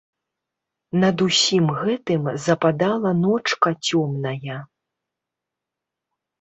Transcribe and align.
Над 1.03 1.21
усім 1.27 1.65
гэтым 1.83 2.21
западала 2.47 3.13
ночка 3.21 3.69
цёмная. 3.87 4.59